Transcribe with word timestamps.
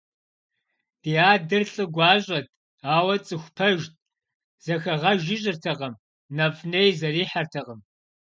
Ди 1.01 1.11
адэр 1.31 1.63
лӏы 1.71 1.85
гуащӏэт, 1.93 2.47
ауэ 2.95 3.15
цӏыху 3.25 3.51
пэжт, 3.57 3.93
зэхэгъэж 4.63 5.21
ищӏыртэкъым, 5.35 5.93
нэфӏ-ней 6.35 6.89
зэрихьэртэкъым. 6.99 7.79